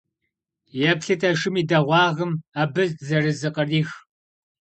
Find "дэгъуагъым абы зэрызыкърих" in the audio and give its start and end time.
1.69-3.89